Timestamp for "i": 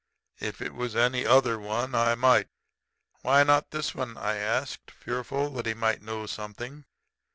1.93-2.15, 4.17-4.37